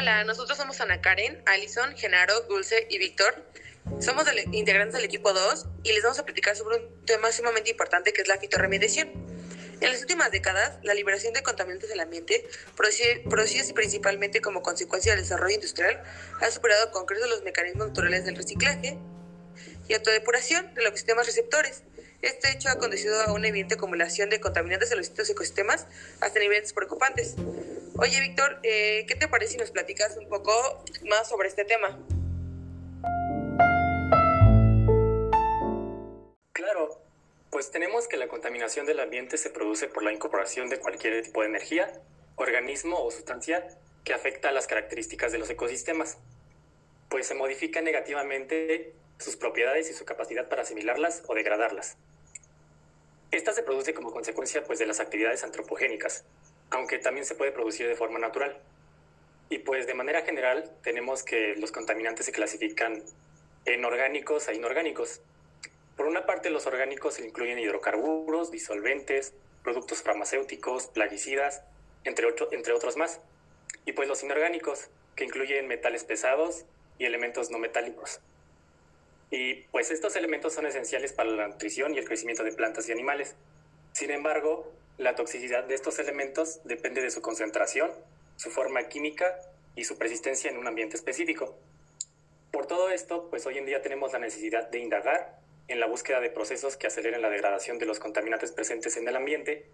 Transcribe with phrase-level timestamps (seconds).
[0.00, 3.34] Hola, nosotros somos Ana Karen, Alison, Genaro, Dulce y Víctor.
[4.00, 8.14] Somos integrantes del equipo 2 y les vamos a platicar sobre un tema sumamente importante
[8.14, 9.10] que es la fitorremediación.
[9.78, 12.48] En las últimas décadas, la liberación de contaminantes del ambiente,
[13.28, 16.02] producidos principalmente como consecuencia del desarrollo industrial,
[16.40, 18.96] ha superado con creces los mecanismos naturales del reciclaje
[19.86, 21.82] y autodepuración de los sistemas receptores.
[22.22, 25.86] Este hecho ha conducido a una evidente acumulación de contaminantes en los distintos ecosistemas
[26.20, 27.34] hasta niveles preocupantes.
[27.96, 30.52] Oye, Víctor, eh, ¿qué te parece si nos platicas un poco
[31.08, 31.98] más sobre este tema?
[36.52, 37.02] Claro,
[37.48, 41.40] pues tenemos que la contaminación del ambiente se produce por la incorporación de cualquier tipo
[41.40, 41.90] de energía,
[42.36, 43.66] organismo o sustancia
[44.04, 46.18] que afecta a las características de los ecosistemas,
[47.08, 51.96] pues se modifica negativamente sus propiedades y su capacidad para asimilarlas o degradarlas.
[53.30, 56.24] Esta se produce como consecuencia pues, de las actividades antropogénicas,
[56.70, 58.60] aunque también se puede producir de forma natural.
[59.48, 63.02] Y pues de manera general tenemos que los contaminantes se clasifican
[63.64, 65.20] en orgánicos e inorgánicos.
[65.96, 71.62] Por una parte los orgánicos incluyen hidrocarburos, disolventes, productos farmacéuticos, plaguicidas,
[72.04, 73.20] entre, entre otros más.
[73.84, 76.64] Y pues los inorgánicos, que incluyen metales pesados
[76.98, 78.20] y elementos no metálicos.
[79.30, 82.92] Y pues estos elementos son esenciales para la nutrición y el crecimiento de plantas y
[82.92, 83.36] animales.
[83.92, 87.90] Sin embargo, la toxicidad de estos elementos depende de su concentración,
[88.36, 89.38] su forma química
[89.76, 91.56] y su persistencia en un ambiente específico.
[92.50, 96.20] Por todo esto, pues hoy en día tenemos la necesidad de indagar en la búsqueda
[96.20, 99.66] de procesos que aceleren la degradación de los contaminantes presentes en el ambiente,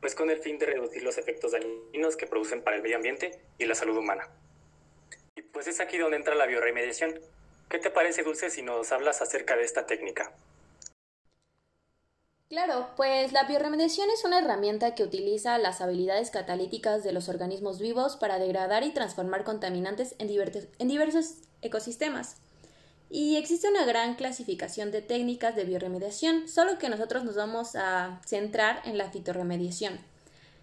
[0.00, 3.38] pues con el fin de reducir los efectos dañinos que producen para el medio ambiente
[3.58, 4.28] y la salud humana.
[5.36, 7.20] Y pues es aquí donde entra la bioremediación,
[7.72, 10.30] ¿Qué te parece, Dulce, si nos hablas acerca de esta técnica?
[12.50, 17.80] Claro, pues la bioremediación es una herramienta que utiliza las habilidades catalíticas de los organismos
[17.80, 22.36] vivos para degradar y transformar contaminantes en, diversos ecosistemas.
[23.08, 28.20] Y existe una gran clasificación de técnicas de bioremediación, solo que nosotros nos vamos a
[28.26, 29.98] centrar en la fitorremediación.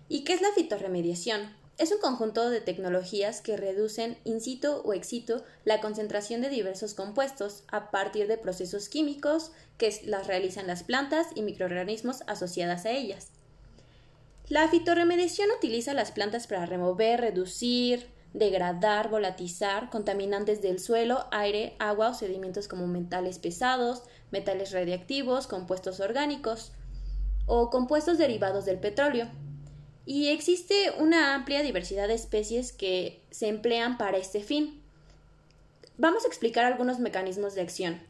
[0.10, 1.59] ¿Y qué es la fitorremediación?
[1.80, 5.14] Es un conjunto de tecnologías que reducen in situ o ex
[5.64, 11.28] la concentración de diversos compuestos a partir de procesos químicos que las realizan las plantas
[11.36, 13.30] y microorganismos asociadas a ellas.
[14.50, 22.10] La fitorremediación utiliza las plantas para remover, reducir, degradar, volatizar contaminantes del suelo, aire, agua
[22.10, 26.74] o sedimentos como metales pesados, metales radiactivos, compuestos orgánicos
[27.46, 29.30] o compuestos derivados del petróleo
[30.10, 34.82] y existe una amplia diversidad de especies que se emplean para este fin.
[36.00, 38.02] Vamos a explicar algunos mecanismos de acción,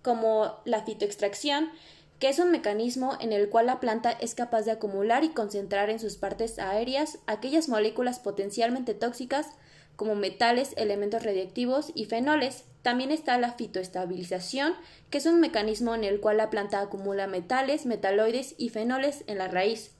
[0.00, 1.72] como la fitoextracción,
[2.20, 5.90] que es un mecanismo en el cual la planta es capaz de acumular y concentrar
[5.90, 9.48] en sus partes aéreas aquellas moléculas potencialmente tóxicas
[9.96, 12.62] como metales, elementos radiactivos y fenoles.
[12.82, 14.74] También está la fitoestabilización,
[15.10, 19.38] que es un mecanismo en el cual la planta acumula metales, metaloides y fenoles en
[19.38, 19.90] la raíz.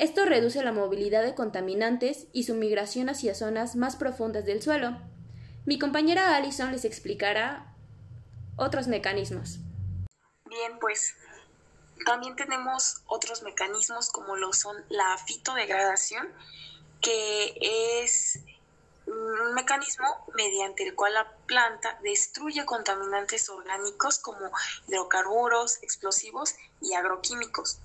[0.00, 4.96] Esto reduce la movilidad de contaminantes y su migración hacia zonas más profundas del suelo.
[5.66, 7.74] Mi compañera Alison les explicará
[8.56, 9.58] otros mecanismos.
[10.46, 11.16] Bien, pues
[12.06, 16.32] también tenemos otros mecanismos como lo son la fitodegradación,
[17.02, 17.52] que
[18.02, 18.40] es
[19.04, 24.50] un mecanismo mediante el cual la planta destruye contaminantes orgánicos como
[24.88, 27.80] hidrocarburos, explosivos y agroquímicos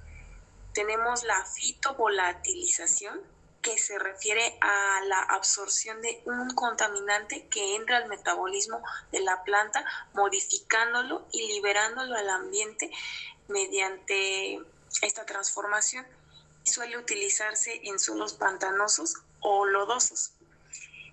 [0.75, 3.19] tenemos la fitovolatilización,
[3.62, 8.80] que se refiere a la absorción de un contaminante que entra al metabolismo
[9.12, 9.84] de la planta,
[10.14, 12.91] modificándolo y liberándolo al ambiente
[13.47, 14.59] mediante
[15.02, 16.06] esta transformación.
[16.64, 20.34] Suele utilizarse en suelos pantanosos o lodosos.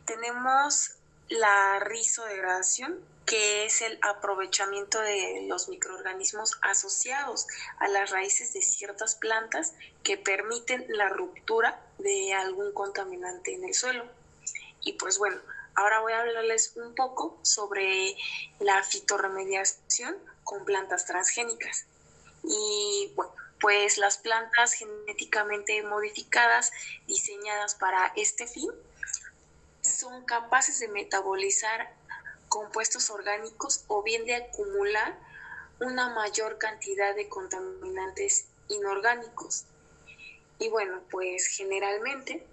[0.04, 0.96] Tenemos
[1.28, 7.46] la rizodegradación, que es el aprovechamiento de los microorganismos asociados
[7.78, 13.74] a las raíces de ciertas plantas que permiten la ruptura de algún contaminante en el
[13.74, 14.04] suelo.
[14.82, 15.40] Y pues bueno,
[15.74, 18.16] ahora voy a hablarles un poco sobre
[18.58, 21.86] la fitorremediación con plantas transgénicas.
[22.42, 26.72] Y bueno, pues las plantas genéticamente modificadas
[27.06, 28.68] diseñadas para este fin
[30.12, 31.90] son capaces de metabolizar
[32.48, 35.18] compuestos orgánicos o bien de acumular
[35.80, 39.64] una mayor cantidad de contaminantes inorgánicos.
[40.58, 42.46] Y bueno, pues generalmente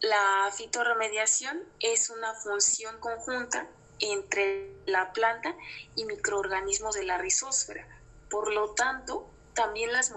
[0.00, 3.68] la fitorremediación es una función conjunta
[4.00, 5.54] entre la planta
[5.94, 7.86] y microorganismos de la rizósfera.
[8.30, 10.14] Por lo tanto, también las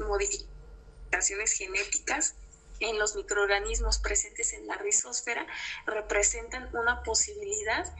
[0.00, 2.34] modificaciones genéticas
[2.80, 5.46] en los microorganismos presentes en la rizosfera
[5.86, 7.92] representan una posibilidad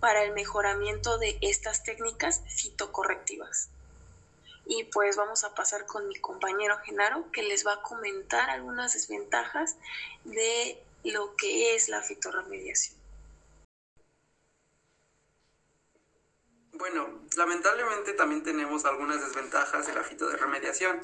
[0.00, 3.70] para el mejoramiento de estas técnicas fitocorrectivas.
[4.66, 8.94] Y pues vamos a pasar con mi compañero Genaro, que les va a comentar algunas
[8.94, 9.76] desventajas
[10.24, 12.96] de lo que es la fitorremediación.
[16.72, 21.00] Bueno, lamentablemente también tenemos algunas desventajas de la fitorremediación,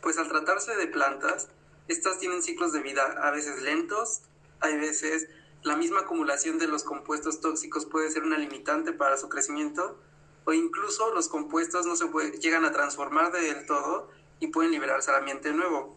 [0.00, 1.48] pues al tratarse de plantas,
[1.92, 4.22] estas tienen ciclos de vida a veces lentos,
[4.60, 5.28] hay veces
[5.62, 9.96] la misma acumulación de los compuestos tóxicos puede ser una limitante para su crecimiento
[10.44, 12.08] o incluso los compuestos no se
[12.40, 14.10] llegan a transformar del todo
[14.40, 15.96] y pueden liberarse al ambiente nuevo.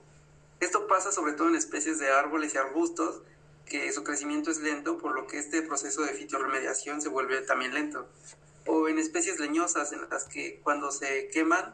[0.59, 3.21] Esto pasa sobre todo en especies de árboles y arbustos
[3.65, 7.74] que su crecimiento es lento, por lo que este proceso de fitorremediación se vuelve también
[7.74, 8.07] lento.
[8.68, 11.74] O en especies leñosas en las que cuando se queman,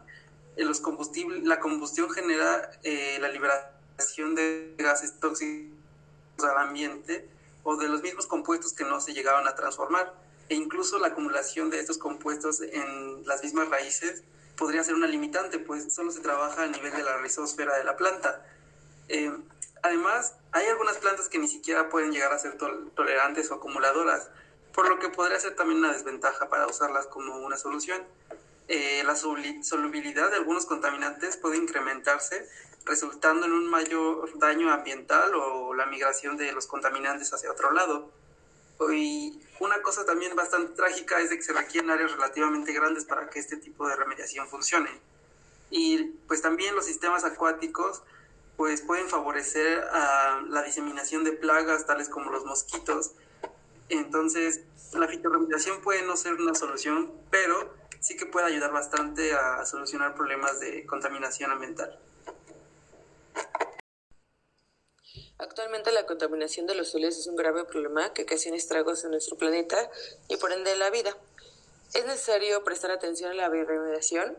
[0.56, 3.81] eh, los combustibles, la combustión genera eh, la liberación
[4.36, 5.72] de gases tóxicos
[6.44, 7.28] al ambiente
[7.64, 10.14] o de los mismos compuestos que no se llegaban a transformar.
[10.50, 14.24] E incluso la acumulación de estos compuestos en las mismas raíces
[14.58, 17.96] podría ser una limitante, pues solo se trabaja a nivel de la rizosfera de la
[17.96, 18.46] planta.
[19.08, 19.32] Eh,
[19.82, 22.58] además, hay algunas plantas que ni siquiera pueden llegar a ser
[22.96, 24.30] tolerantes o acumuladoras,
[24.74, 28.04] por lo que podría ser también una desventaja para usarlas como una solución.
[28.68, 32.48] Eh, la solubilidad de algunos contaminantes puede incrementarse
[32.86, 38.12] resultando en un mayor daño ambiental o la migración de los contaminantes hacia otro lado.
[38.92, 43.30] Y una cosa también bastante trágica es de que se requieren áreas relativamente grandes para
[43.30, 44.90] que este tipo de remediación funcione.
[45.70, 48.02] Y pues también los sistemas acuáticos
[48.58, 49.84] pues pueden favorecer
[50.50, 53.12] la diseminación de plagas tales como los mosquitos.
[53.90, 54.62] Entonces,
[54.94, 60.16] la fitorremediación puede no ser una solución, pero sí que puede ayudar bastante a solucionar
[60.16, 62.00] problemas de contaminación ambiental.
[65.42, 69.36] Actualmente la contaminación de los suelos es un grave problema que ocasiona estragos en nuestro
[69.38, 69.90] planeta
[70.28, 71.18] y por ende la vida.
[71.96, 74.38] Es necesario prestar atención a la bioremediación,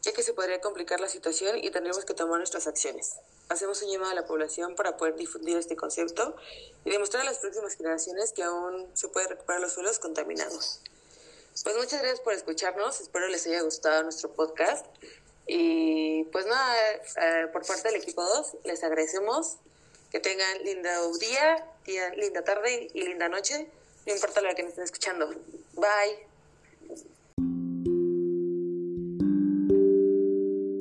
[0.00, 3.20] ya que se podría complicar la situación y tendremos que tomar nuestras acciones.
[3.50, 6.34] Hacemos un llamado a la población para poder difundir este concepto
[6.84, 10.80] y demostrar a las próximas generaciones que aún se puede recuperar los suelos contaminados.
[11.62, 14.86] Pues muchas gracias por escucharnos, espero les haya gustado nuestro podcast
[15.46, 19.58] y pues nada, eh, por parte del equipo 2 les agradecemos
[20.12, 23.66] que tengan lindo día, día, linda tarde y linda noche,
[24.06, 25.28] no importa lo que nos estén escuchando.
[25.72, 26.31] Bye.